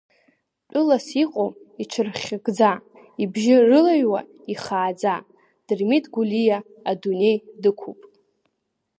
Тәылас 0.69 1.07
иҟоу 1.23 1.49
иҽырхьыгӡа, 1.81 2.71
ибжьы 3.23 3.55
рылаҩуа 3.67 4.21
ихааӡа, 4.53 5.15
Дырмит 5.65 6.05
Гәлиа 6.13 6.59
адунеи 6.89 7.37
дықәуп! 7.61 7.99